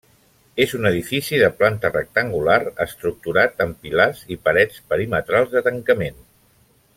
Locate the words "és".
0.63-0.71